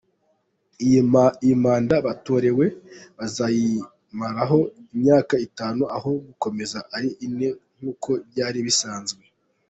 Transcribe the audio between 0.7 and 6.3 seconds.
Iyi manda batorewe bazayimaraho imyaka itanu aho